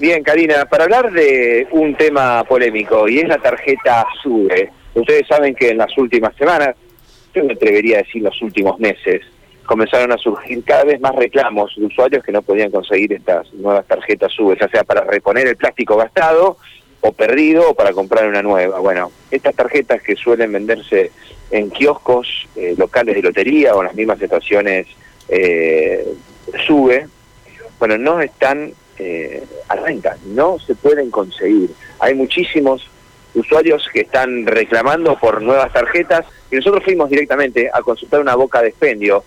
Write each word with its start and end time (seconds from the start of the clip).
Bien, 0.00 0.22
Karina, 0.22 0.64
para 0.64 0.84
hablar 0.84 1.12
de 1.12 1.68
un 1.72 1.94
tema 1.94 2.42
polémico 2.44 3.06
y 3.06 3.18
es 3.18 3.28
la 3.28 3.36
tarjeta 3.36 4.06
SUBE. 4.22 4.70
Ustedes 4.94 5.28
saben 5.28 5.54
que 5.54 5.68
en 5.68 5.76
las 5.76 5.96
últimas 5.98 6.34
semanas, 6.36 6.74
yo 7.34 7.44
me 7.44 7.52
atrevería 7.52 7.98
a 7.98 8.02
decir 8.02 8.22
los 8.22 8.40
últimos 8.40 8.80
meses, 8.80 9.20
comenzaron 9.66 10.10
a 10.10 10.16
surgir 10.16 10.64
cada 10.64 10.84
vez 10.84 11.02
más 11.02 11.14
reclamos 11.14 11.74
de 11.76 11.84
usuarios 11.84 12.24
que 12.24 12.32
no 12.32 12.40
podían 12.40 12.70
conseguir 12.70 13.12
estas 13.12 13.52
nuevas 13.52 13.86
tarjetas 13.86 14.32
SUBE, 14.32 14.56
ya 14.58 14.68
sea 14.70 14.84
para 14.84 15.04
reponer 15.04 15.46
el 15.46 15.56
plástico 15.56 15.98
gastado 15.98 16.56
o 17.02 17.12
perdido 17.12 17.68
o 17.68 17.74
para 17.74 17.92
comprar 17.92 18.26
una 18.26 18.40
nueva. 18.40 18.78
Bueno, 18.78 19.12
estas 19.30 19.54
tarjetas 19.54 20.00
que 20.00 20.16
suelen 20.16 20.50
venderse 20.50 21.10
en 21.50 21.68
kioscos 21.68 22.48
eh, 22.56 22.74
locales 22.78 23.16
de 23.16 23.20
lotería 23.22 23.74
o 23.74 23.80
en 23.80 23.88
las 23.88 23.94
mismas 23.94 24.22
estaciones 24.22 24.86
eh, 25.28 26.06
SUBE, 26.66 27.06
bueno, 27.78 27.98
no 27.98 28.22
están 28.22 28.72
eh, 29.02 29.42
a 29.68 29.76
la 29.76 29.82
venta, 29.82 30.16
no 30.26 30.58
se 30.58 30.74
pueden 30.74 31.10
conseguir. 31.10 31.70
Hay 32.00 32.14
muchísimos 32.14 32.86
usuarios 33.34 33.88
que 33.90 34.00
están 34.00 34.44
reclamando 34.44 35.18
por 35.18 35.40
nuevas 35.40 35.72
tarjetas 35.72 36.26
y 36.50 36.56
nosotros 36.56 36.84
fuimos 36.84 37.08
directamente 37.08 37.70
a 37.72 37.80
consultar 37.80 38.20
una 38.20 38.34
boca 38.34 38.60
de 38.60 38.68
expendio. 38.68 39.24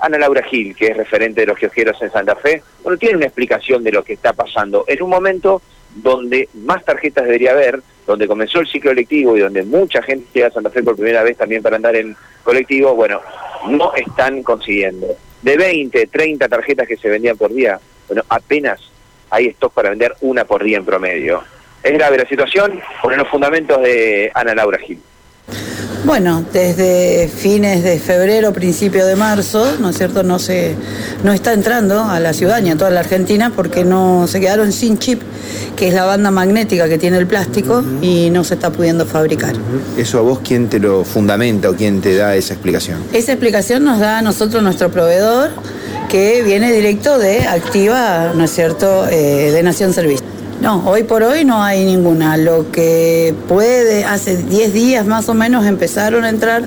Ana 0.00 0.18
Laura 0.18 0.42
Gil, 0.42 0.74
que 0.74 0.88
es 0.88 0.96
referente 0.96 1.42
de 1.42 1.46
los 1.46 1.56
kiosqueros 1.56 2.02
en 2.02 2.10
Santa 2.10 2.34
Fe, 2.34 2.64
bueno, 2.82 2.98
tiene 2.98 3.16
una 3.18 3.26
explicación 3.26 3.84
de 3.84 3.92
lo 3.92 4.02
que 4.02 4.14
está 4.14 4.32
pasando 4.32 4.84
en 4.88 5.00
un 5.00 5.10
momento 5.10 5.62
donde 5.94 6.48
más 6.54 6.84
tarjetas 6.84 7.24
debería 7.24 7.52
haber, 7.52 7.80
donde 8.04 8.26
comenzó 8.26 8.58
el 8.58 8.66
ciclo 8.66 8.90
electivo 8.90 9.36
y 9.36 9.40
donde 9.40 9.62
mucha 9.62 10.02
gente 10.02 10.26
llega 10.34 10.48
a 10.48 10.50
Santa 10.50 10.70
Fe 10.70 10.82
por 10.82 10.96
primera 10.96 11.22
vez 11.22 11.36
también 11.36 11.62
para 11.62 11.76
andar 11.76 11.94
en 11.94 12.16
colectivo, 12.42 12.96
bueno, 12.96 13.20
no 13.68 13.94
están 13.94 14.42
consiguiendo. 14.42 15.06
De 15.42 15.56
20, 15.56 16.08
30 16.08 16.48
tarjetas 16.48 16.88
que 16.88 16.96
se 16.96 17.08
vendían 17.08 17.36
por 17.36 17.54
día, 17.54 17.78
bueno, 18.08 18.24
apenas 18.28 18.91
hay 19.32 19.46
stock 19.48 19.72
para 19.72 19.88
vender 19.88 20.14
una 20.20 20.44
por 20.44 20.62
día 20.62 20.76
en 20.76 20.84
promedio. 20.84 21.42
Es 21.82 21.92
grave 21.94 22.18
la 22.18 22.28
situación, 22.28 22.80
por 23.02 23.16
los 23.16 23.26
fundamentos 23.28 23.82
de 23.82 24.30
Ana 24.34 24.54
Laura 24.54 24.78
Gil. 24.78 25.00
Bueno, 26.04 26.44
desde 26.52 27.28
fines 27.28 27.82
de 27.82 27.98
febrero, 27.98 28.52
principio 28.52 29.06
de 29.06 29.16
marzo, 29.16 29.76
¿no 29.80 29.90
es 29.90 29.96
cierto? 29.96 30.22
No 30.22 30.38
se 30.38 30.74
no 31.24 31.32
está 31.32 31.52
entrando 31.52 32.02
a 32.02 32.20
la 32.20 32.32
ciudad 32.32 32.60
ni 32.60 32.70
a 32.70 32.76
toda 32.76 32.90
la 32.90 33.00
Argentina 33.00 33.52
porque 33.54 33.84
no 33.84 34.26
se 34.26 34.40
quedaron 34.40 34.72
sin 34.72 34.98
chip, 34.98 35.22
que 35.76 35.88
es 35.88 35.94
la 35.94 36.04
banda 36.04 36.30
magnética 36.30 36.88
que 36.88 36.98
tiene 36.98 37.18
el 37.18 37.26
plástico 37.26 37.82
y 38.02 38.30
no 38.30 38.44
se 38.44 38.54
está 38.54 38.70
pudiendo 38.70 39.06
fabricar. 39.06 39.54
¿Eso 39.96 40.18
a 40.18 40.22
vos 40.22 40.40
quién 40.44 40.68
te 40.68 40.78
lo 40.78 41.04
fundamenta 41.04 41.70
o 41.70 41.74
quién 41.74 42.00
te 42.00 42.16
da 42.16 42.34
esa 42.36 42.54
explicación? 42.54 43.02
Esa 43.12 43.32
explicación 43.32 43.84
nos 43.84 43.98
da 43.98 44.18
a 44.18 44.22
nosotros 44.22 44.62
nuestro 44.62 44.90
proveedor 44.90 45.50
que 46.12 46.42
viene 46.42 46.70
directo 46.70 47.18
de 47.18 47.46
Activa, 47.46 48.32
¿no 48.34 48.44
es 48.44 48.50
cierto?, 48.50 49.08
eh, 49.08 49.50
de 49.50 49.62
Nación 49.62 49.94
Servicio. 49.94 50.26
No, 50.60 50.86
hoy 50.86 51.04
por 51.04 51.22
hoy 51.22 51.46
no 51.46 51.62
hay 51.62 51.86
ninguna. 51.86 52.36
Lo 52.36 52.70
que 52.70 53.34
puede, 53.48 54.04
hace 54.04 54.36
10 54.36 54.74
días 54.74 55.06
más 55.06 55.30
o 55.30 55.34
menos 55.34 55.64
empezaron 55.64 56.24
a 56.24 56.28
entrar 56.28 56.64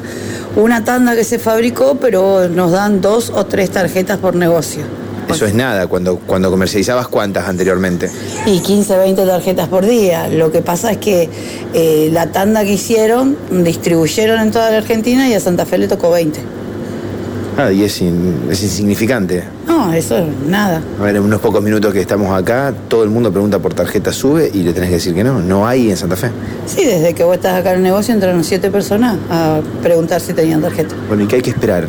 una 0.56 0.84
tanda 0.84 1.16
que 1.16 1.24
se 1.24 1.38
fabricó, 1.38 1.96
pero 2.02 2.50
nos 2.50 2.72
dan 2.72 3.02
dos 3.02 3.30
o 3.30 3.46
tres 3.46 3.70
tarjetas 3.70 4.18
por 4.18 4.36
negocio. 4.36 4.82
Eso 5.30 5.46
es 5.46 5.54
nada, 5.54 5.86
cuando, 5.86 6.18
cuando 6.18 6.50
comercializabas 6.50 7.08
cuántas 7.08 7.48
anteriormente. 7.48 8.10
Y 8.48 8.62
15, 8.62 8.98
20 8.98 9.28
tarjetas 9.28 9.68
por 9.68 9.86
día. 9.86 10.28
Lo 10.28 10.52
que 10.52 10.64
pasa 10.64 10.92
es 10.92 10.98
que 10.98 11.30
eh, 11.76 12.10
la 12.12 12.32
tanda 12.32 12.64
que 12.64 12.74
hicieron, 12.74 13.38
distribuyeron 13.52 14.42
en 14.42 14.50
toda 14.50 14.72
la 14.72 14.78
Argentina 14.78 15.30
y 15.30 15.36
a 15.36 15.40
Santa 15.40 15.68
Fe 15.68 15.78
le 15.78 15.88
tocó 15.88 16.10
20. 16.10 16.65
Ah, 17.58 17.72
y 17.72 17.84
es, 17.84 18.02
es 18.02 18.64
insignificante. 18.64 19.44
No, 19.66 19.94
eso 19.94 20.18
es 20.18 20.26
nada. 20.48 20.82
A 21.00 21.04
ver, 21.04 21.16
en 21.16 21.24
unos 21.24 21.40
pocos 21.40 21.64
minutos 21.64 21.94
que 21.94 22.02
estamos 22.02 22.38
acá, 22.38 22.74
todo 22.90 23.04
el 23.04 23.10
mundo 23.10 23.32
pregunta 23.32 23.60
por 23.60 23.74
tarjeta 23.74 24.12
SUBE 24.12 24.52
y 24.54 24.64
le 24.64 24.74
tenés 24.74 24.90
que 24.90 24.96
decir 24.96 25.16
que 25.16 25.24
no, 25.24 25.42
no 25.42 25.66
hay 25.66 25.90
en 25.90 25.98
Santa 25.98 26.16
Fe. 26.16 26.32
Sí, 26.66 26.84
desde 26.86 27.14
que 27.14 27.24
vos 27.24 27.36
estás 27.36 27.58
acá 27.60 27.72
en 27.72 27.78
el 27.78 27.84
negocio 27.84 28.14
entraron 28.14 28.44
siete 28.44 28.70
personas 28.72 29.18
a 29.30 29.62
preguntar 29.82 30.20
si 30.20 30.34
tenían 30.34 30.62
tarjeta. 30.62 30.96
Bueno, 31.08 31.24
¿y 31.24 31.28
qué 31.28 31.38
hay 31.38 31.42
que 31.42 31.52
esperar? 31.52 31.88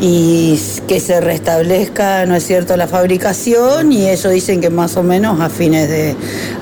y 0.00 0.60
que 0.86 1.00
se 1.00 1.20
restablezca, 1.20 2.26
¿no 2.26 2.34
es 2.34 2.44
cierto?, 2.44 2.76
la 2.76 2.86
fabricación 2.86 3.92
y 3.92 4.06
eso 4.06 4.28
dicen 4.28 4.60
que 4.60 4.70
más 4.70 4.96
o 4.96 5.02
menos 5.02 5.40
a 5.40 5.48
fines 5.48 5.88
de 5.88 6.14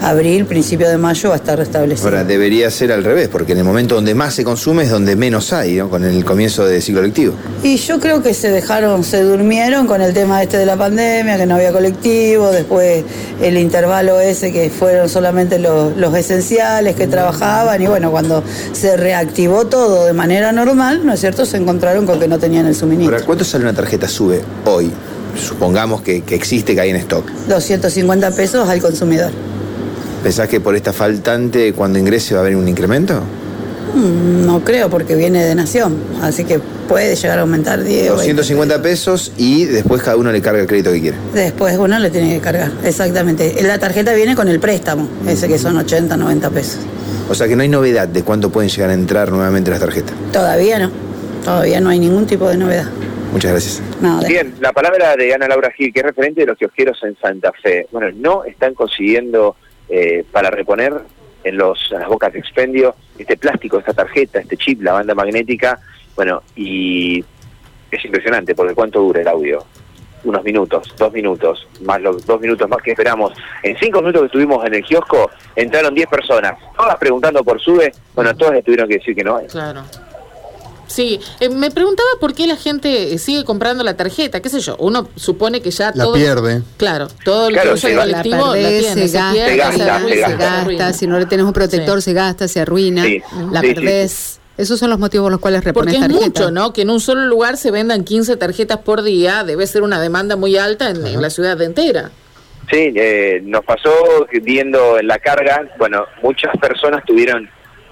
abril, 0.02 0.44
principio 0.46 0.88
de 0.88 0.98
mayo 0.98 1.30
va 1.30 1.36
a 1.36 1.38
estar 1.38 1.58
restablecido. 1.58 2.08
Ahora, 2.08 2.24
debería 2.24 2.70
ser 2.70 2.92
al 2.92 3.04
revés, 3.04 3.28
porque 3.28 3.52
en 3.52 3.58
el 3.58 3.64
momento 3.64 3.94
donde 3.94 4.14
más 4.14 4.34
se 4.34 4.44
consume 4.44 4.84
es 4.84 4.90
donde 4.90 5.16
menos 5.16 5.52
hay, 5.52 5.76
¿no? 5.76 5.88
Con 5.88 6.04
el 6.04 6.24
comienzo 6.24 6.66
del 6.66 6.82
ciclo 6.82 7.02
lectivo. 7.02 7.34
Y 7.62 7.76
yo 7.76 8.00
creo 8.00 8.22
que 8.22 8.34
se 8.34 8.50
dejaron, 8.50 9.04
se 9.04 9.22
durmieron 9.22 9.86
con 9.86 10.02
el 10.02 10.12
tema 10.12 10.42
este 10.42 10.58
de 10.58 10.66
la 10.66 10.76
pandemia, 10.76 11.36
que 11.36 11.46
no 11.46 11.54
había 11.54 11.72
colectivo, 11.72 12.50
después 12.50 13.04
el 13.40 13.56
intervalo 13.56 14.20
ese 14.20 14.52
que 14.52 14.70
fueron 14.70 15.08
solamente 15.08 15.58
los, 15.58 15.96
los 15.96 16.14
esenciales 16.14 16.96
que 16.96 17.06
trabajaban 17.06 17.80
y 17.80 17.86
bueno, 17.86 18.10
cuando 18.10 18.42
se 18.72 18.96
reactivó 18.96 19.66
todo 19.66 20.06
de 20.06 20.12
manera 20.12 20.52
normal, 20.52 21.04
¿no 21.04 21.12
es 21.12 21.20
cierto?, 21.20 21.46
se 21.46 21.56
encontraron 21.56 22.06
con 22.06 22.18
que 22.18 22.28
no 22.28 22.38
tenían 22.38 22.66
el 22.66 22.74
suministro. 22.74 23.24
¿Cuánto 23.24 23.44
sale 23.44 23.64
una 23.64 23.74
tarjeta 23.74 24.08
SUBE 24.08 24.40
hoy? 24.64 24.90
Supongamos 25.36 26.02
que, 26.02 26.22
existe, 26.30 26.74
que 26.74 26.80
hay 26.80 26.90
en 26.90 26.96
stock. 26.96 27.26
250 27.48 28.30
pesos 28.32 28.68
al 28.68 28.80
consumidor. 28.80 29.30
¿Pensás 30.22 30.48
que 30.48 30.60
por 30.60 30.76
esta 30.76 30.92
faltante, 30.92 31.72
cuando 31.72 31.98
ingrese, 31.98 32.34
va 32.34 32.40
a 32.40 32.42
haber 32.44 32.56
un 32.56 32.68
incremento? 32.68 33.22
Mm, 33.94 34.46
no 34.46 34.60
creo, 34.64 34.88
porque 34.88 35.16
viene 35.16 35.44
de 35.44 35.54
Nación. 35.54 35.96
Así 36.22 36.44
que 36.44 36.60
puede 36.88 37.16
llegar 37.16 37.38
a 37.38 37.42
aumentar 37.42 37.82
10 37.82 38.08
250 38.08 38.82
pesos 38.82 39.32
y 39.36 39.64
después 39.64 40.02
cada 40.02 40.16
uno 40.16 40.30
le 40.30 40.40
carga 40.40 40.60
el 40.60 40.66
crédito 40.66 40.92
que 40.92 41.00
quiere. 41.00 41.16
Después 41.34 41.76
uno 41.76 41.98
le 41.98 42.10
tiene 42.10 42.34
que 42.34 42.40
cargar, 42.40 42.70
exactamente. 42.84 43.54
La 43.62 43.78
tarjeta 43.78 44.14
viene 44.14 44.36
con 44.36 44.48
el 44.48 44.60
préstamo, 44.60 45.08
ese 45.26 45.48
que 45.48 45.58
son 45.58 45.76
80, 45.76 46.16
90 46.16 46.50
pesos. 46.50 46.78
O 47.28 47.34
sea 47.34 47.48
que 47.48 47.56
no 47.56 47.62
hay 47.62 47.68
novedad 47.68 48.06
de 48.08 48.22
cuánto 48.22 48.50
pueden 48.50 48.70
llegar 48.70 48.90
a 48.90 48.94
entrar 48.94 49.30
nuevamente 49.32 49.70
las 49.70 49.80
tarjetas. 49.80 50.14
Todavía 50.32 50.78
no. 50.78 50.90
Todavía 51.44 51.80
no 51.80 51.90
hay 51.90 51.98
ningún 51.98 52.26
tipo 52.26 52.48
de 52.48 52.56
novedad. 52.56 52.86
Muchas 53.32 53.50
gracias. 53.50 53.82
Bien, 54.28 54.54
la 54.60 54.72
palabra 54.72 55.16
de 55.16 55.34
Ana 55.34 55.48
Laura 55.48 55.70
Gil, 55.72 55.92
que 55.92 56.00
es 56.00 56.06
referente 56.06 56.42
de 56.42 56.46
los 56.46 56.58
kiosqueros 56.58 56.98
en 57.02 57.16
Santa 57.18 57.50
Fe. 57.62 57.88
Bueno, 57.90 58.14
no 58.14 58.44
están 58.44 58.74
consiguiendo 58.74 59.56
eh, 59.94 60.24
para 60.32 60.48
reponer 60.48 60.94
en 61.44 61.56
los, 61.58 61.90
las 61.90 62.08
bocas 62.08 62.32
de 62.32 62.38
expendio 62.38 62.94
este 63.18 63.36
plástico, 63.36 63.78
esta 63.78 63.92
tarjeta, 63.92 64.40
este 64.40 64.56
chip, 64.56 64.80
la 64.80 64.92
banda 64.92 65.14
magnética. 65.14 65.78
Bueno, 66.16 66.42
y 66.56 67.22
es 67.90 68.04
impresionante 68.04 68.54
porque 68.54 68.74
cuánto 68.74 69.00
dura 69.00 69.20
el 69.20 69.28
audio. 69.28 69.62
Unos 70.24 70.42
minutos, 70.44 70.94
dos 70.96 71.12
minutos, 71.12 71.68
más 71.82 72.00
los 72.00 72.24
dos 72.24 72.40
minutos 72.40 72.66
más 72.70 72.80
que 72.80 72.92
esperamos. 72.92 73.32
En 73.62 73.76
cinco 73.76 74.00
minutos 74.00 74.22
que 74.22 74.26
estuvimos 74.26 74.64
en 74.64 74.74
el 74.74 74.82
kiosco, 74.82 75.30
entraron 75.56 75.94
diez 75.94 76.06
personas, 76.06 76.54
todas 76.74 76.96
preguntando 76.96 77.44
por 77.44 77.60
SUBE, 77.60 77.92
bueno, 78.14 78.34
todas 78.34 78.54
le 78.54 78.62
tuvieron 78.62 78.88
que 78.88 78.94
decir 78.94 79.14
que 79.14 79.24
no 79.24 79.36
hay. 79.36 79.46
Claro. 79.48 79.82
Sí, 80.92 81.18
eh, 81.40 81.48
me 81.48 81.70
preguntaba 81.70 82.08
por 82.20 82.34
qué 82.34 82.46
la 82.46 82.56
gente 82.56 83.16
sigue 83.16 83.44
comprando 83.44 83.82
la 83.82 83.96
tarjeta, 83.96 84.40
qué 84.40 84.50
sé 84.50 84.60
yo, 84.60 84.76
uno 84.78 85.08
supone 85.16 85.62
que 85.62 85.70
ya 85.70 85.90
la 85.94 86.04
todo... 86.04 86.12
pierde. 86.12 86.62
Claro, 86.76 87.08
todo 87.24 87.48
el 87.48 87.54
claro, 87.54 87.78
se, 87.78 87.94
colectivo 87.94 88.54
la, 88.54 88.54
se, 88.54 89.08
gasta, 89.08 89.72
se, 89.72 90.36
gasta, 90.36 90.92
si 90.92 91.06
no 91.06 91.18
le 91.18 91.24
tenés 91.24 91.46
un 91.46 91.54
protector 91.54 92.02
se 92.02 92.12
gasta, 92.12 92.46
se 92.46 92.60
arruina, 92.60 93.06
la 93.50 93.62
perdés. 93.62 94.38
Esos 94.58 94.78
son 94.78 94.90
los 94.90 94.98
motivos 94.98 95.24
por 95.24 95.32
los 95.32 95.40
cuales 95.40 95.64
repones 95.64 95.96
Porque 95.96 96.12
es 96.12 96.20
mucho, 96.20 96.50
¿no? 96.50 96.74
Que 96.74 96.82
en 96.82 96.90
un 96.90 97.00
solo 97.00 97.24
lugar 97.24 97.56
se 97.56 97.70
vendan 97.70 98.04
15 98.04 98.36
tarjetas 98.36 98.78
por 98.78 99.02
día, 99.02 99.44
debe 99.44 99.66
ser 99.66 99.82
una 99.82 99.98
demanda 99.98 100.36
muy 100.36 100.58
alta 100.58 100.90
en, 100.90 101.22
la 101.22 101.30
ciudad 101.30 101.60
entera. 101.62 102.10
Sí, 102.70 102.92
eh, 102.94 103.40
nos 103.44 103.64
pasó 103.64 104.26
viendo 104.42 104.98
en 104.98 105.06
la 105.06 105.18
carga, 105.18 105.70
bueno, 105.78 106.04
muchas 106.22 106.54
personas 106.58 107.02
tuvieron 107.06 107.48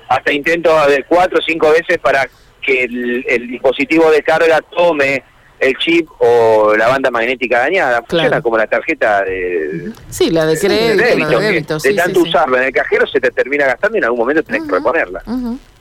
hasta 0.09 0.33
intentos 0.33 0.87
de 0.89 1.03
cuatro 1.05 1.39
o 1.39 1.43
cinco 1.43 1.71
veces 1.71 1.99
para 1.99 2.29
que 2.61 2.85
el, 2.85 3.49
dispositivo 3.49 4.11
de 4.11 4.23
carga 4.23 4.61
tome 4.61 5.23
el 5.59 5.77
chip 5.77 6.09
o 6.19 6.75
la 6.77 6.89
banda 6.89 7.11
magnética 7.11 7.61
dañada. 7.61 8.03
Funciona 8.09 8.41
como 8.41 8.57
la 8.57 8.67
tarjeta 8.67 9.23
de... 9.25 9.93
Sí, 10.09 10.31
la 10.31 10.47
de 10.47 10.59
crédito, 10.59 11.79
de, 11.79 11.95
tanto 11.95 12.21
usarla 12.21 12.59
en 12.59 12.65
el 12.65 12.73
cajero 12.73 13.07
se 13.07 13.21
te 13.21 13.31
termina 13.31 13.67
gastando 13.67 13.97
y 13.97 13.99
en 13.99 14.05
algún 14.05 14.21
momento 14.21 14.43
tenés 14.43 14.63
que 14.63 14.73
reponerla. 14.73 15.23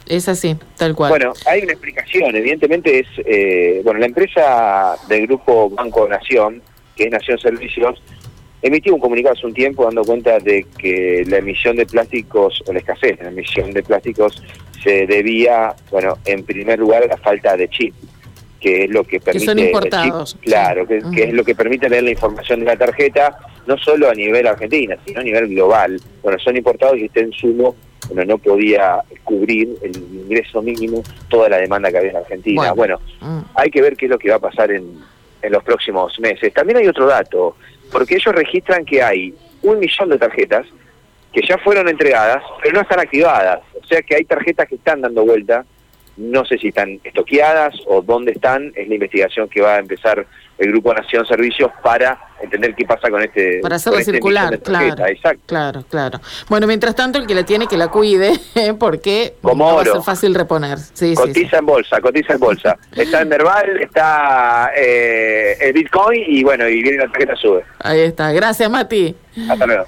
Es 0.06 0.28
así, 0.28 0.58
tal 0.76 0.96
cual. 0.96 1.10
Bueno, 1.10 1.34
hay 1.46 1.62
una 1.62 1.74
explicación. 1.74 2.36
Evidentemente 2.36 3.00
es... 3.00 3.08
Eh, 3.26 3.82
bueno, 3.84 4.00
la 4.00 4.08
empresa 4.08 4.96
del 5.08 5.28
grupo 5.28 5.70
Banco 5.70 6.08
Nación, 6.10 6.62
que 6.96 7.06
es 7.06 7.12
Nación 7.12 7.38
Servicios, 7.38 8.02
emitió 8.62 8.94
un 8.94 9.00
comunicado 9.00 9.36
hace 9.36 9.46
un 9.46 9.54
tiempo 9.54 9.86
dando 9.86 10.04
cuenta 10.04 10.40
de 10.40 10.66
que 10.78 11.24
la 11.28 11.38
emisión 11.38 11.76
de 11.76 11.86
plásticos, 11.86 12.64
o 12.68 12.74
la 12.74 12.80
escasez 12.80 13.18
de 13.18 13.24
la 13.24 13.30
emisión 13.30 13.72
de 13.72 13.84
plásticos, 13.84 14.42
se 14.84 15.08
debía, 15.08 15.76
bueno, 15.92 16.18
en 16.26 16.44
primer 16.44 16.80
lugar 16.80 17.04
a 17.04 17.08
la 17.08 17.18
falta 17.18 17.56
de 17.56 17.70
chip, 17.70 17.94
que 18.60 18.86
es 18.86 18.90
lo 18.90 19.04
que 19.04 19.20
permite... 19.20 19.46
Que 19.46 19.52
son 19.52 19.60
importados. 19.60 20.38
claro, 20.42 20.86
que, 20.88 20.98
es 20.98 21.34
lo 21.34 21.44
que 21.44 21.56
permite 21.56 21.90
leer 21.90 22.04
la 22.04 22.12
información 22.12 22.60
de 22.60 22.66
la 22.66 22.78
tarjeta, 22.78 23.38
no 23.68 23.78
solo 23.78 24.10
a 24.10 24.14
nivel 24.14 24.48
argentina, 24.48 24.98
sino 25.06 25.22
a 25.22 25.24
nivel 25.24 25.48
global. 25.50 26.02
Bueno, 26.22 26.40
son 26.40 26.58
importados 26.58 26.98
y 26.98 27.06
este 27.06 27.22
insumo 27.22 27.76
bueno, 28.08 28.26
no 28.26 28.38
podía 28.40 29.02
cubrir 29.24 29.78
el 29.84 29.96
ingreso 29.96 30.62
mínimo, 30.62 31.04
toda 31.30 31.50
la 31.50 31.58
demanda 31.58 31.92
que 31.92 31.98
había 31.98 32.12
en 32.12 32.18
Argentina. 32.18 32.72
Bueno, 32.74 33.00
mm. 33.22 33.40
hay 33.54 33.70
que 33.70 33.82
ver 33.82 33.96
qué 33.96 34.06
es 34.06 34.12
lo 34.12 34.18
que 34.18 34.30
va 34.30 34.38
a 34.38 34.40
pasar 34.40 34.72
en, 34.72 35.00
en 35.42 35.52
los 35.52 35.64
próximos 35.64 36.20
meses. 36.20 36.54
También 36.54 36.78
hay 36.78 36.88
otro 36.88 37.06
dato, 37.06 37.56
porque 37.92 38.16
ellos 38.16 38.34
registran 38.34 38.86
que 38.86 39.02
hay 39.02 39.34
un 39.62 39.80
millón 39.80 40.10
de 40.10 40.18
tarjetas 40.18 40.66
que 41.34 41.42
ya 41.48 41.58
fueron 41.58 41.88
entregadas, 41.88 42.44
pero 42.62 42.76
no 42.76 42.82
están 42.82 43.00
activadas. 43.00 43.60
O 43.82 43.86
sea 43.86 44.02
que 44.02 44.16
hay 44.16 44.26
tarjetas 44.26 44.68
que 44.68 44.76
están 44.76 45.02
dando 45.02 45.26
vuelta, 45.26 45.66
no 46.20 46.46
sé 46.46 46.58
si 46.58 46.68
están 46.68 47.00
estoqueadas 47.04 47.76
o 47.88 48.02
dónde 48.02 48.34
están, 48.34 48.74
es 48.76 48.88
la 48.88 48.94
investigación 48.94 49.48
que 49.48 49.62
va 49.62 49.76
a 49.76 49.80
empezar 49.80 50.28
el 50.58 50.72
Grupo 50.72 50.94
Nación 50.94 51.26
Servicios 51.26 51.72
para 51.82 52.20
entender 52.42 52.76
qué 52.76 52.86
pasa 52.86 53.10
con 53.10 53.22
este 53.22 53.60
Para 53.62 53.78
hacerla 53.78 53.96
con 53.96 54.02
este 54.02 54.12
circular, 54.12 54.60
claro. 54.60 55.06
Exacto. 55.08 55.44
Claro, 55.46 55.84
claro. 55.90 56.20
Bueno, 56.50 56.68
mientras 56.68 56.94
tanto, 56.96 57.18
el 57.20 57.26
que 57.26 57.34
la 57.34 57.46
tiene, 57.46 57.68
que 57.68 57.78
la 57.78 57.88
cuide, 57.88 58.34
porque 58.80 59.36
Como 59.42 59.70
no 59.70 59.76
va 59.76 59.82
a 59.82 59.86
ser 59.86 60.02
fácil 60.02 60.36
reponer. 60.36 60.78
Sí, 60.78 60.94
sí, 60.94 61.16
sí. 61.16 61.16
Cotiza 61.16 61.60
en 61.60 61.66
bolsa, 61.66 62.02
cotiza 62.02 62.34
en 62.34 62.40
bolsa. 62.40 62.78
Está 62.96 63.22
en 63.22 63.30
Merval, 63.30 63.82
está 63.82 64.72
eh, 64.76 65.56
el 65.62 65.74
Bitcoin 65.74 66.24
y 66.28 66.44
bueno, 66.44 66.68
y 66.68 66.82
viene 66.82 66.98
la 66.98 67.08
tarjeta 67.08 67.36
sube. 67.38 67.64
Ahí 67.80 68.02
está. 68.02 68.32
Gracias, 68.34 68.70
Mati. 68.70 69.16
Hasta 69.50 69.66
luego. 69.66 69.86